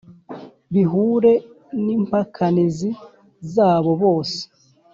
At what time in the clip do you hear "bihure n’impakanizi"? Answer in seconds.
0.73-2.89